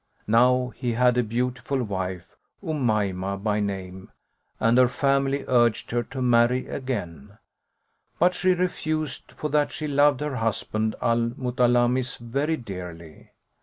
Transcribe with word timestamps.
Now 0.25 0.73
he 0.75 0.93
had 0.93 1.15
a 1.15 1.21
beautiful 1.23 1.83
wife, 1.83 2.35
Umaymah 2.63 3.37
by 3.43 3.59
name, 3.59 4.09
and 4.59 4.75
her 4.79 4.87
family 4.87 5.45
urged 5.47 5.91
her 5.91 6.01
to 6.01 6.23
marry 6.23 6.65
again; 6.67 7.37
but 8.17 8.33
she 8.33 8.55
refused, 8.55 9.33
for 9.33 9.51
that 9.51 9.71
she 9.71 9.87
loved 9.87 10.21
her 10.21 10.37
husband 10.37 10.95
Al 11.03 11.33
Mutalammis 11.37 12.17
very 12.17 12.57
dearly. 12.57 13.29